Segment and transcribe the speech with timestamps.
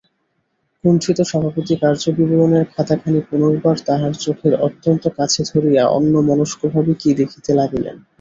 [0.83, 7.95] কুণ্ঠিত সভাপতি কার্যবিবরণের খাতাখানি পুনর্বার তাঁহার চোখের অত্যন্ত কাছে ধরিয়া অন্যমনস্কভাবে কী দেখিতে লাগিলেন।